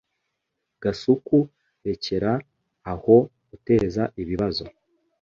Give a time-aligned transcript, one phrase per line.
[0.81, 1.37] Gasuku
[1.85, 2.31] rekera
[2.93, 3.15] aho
[3.49, 4.65] guteza ibibazo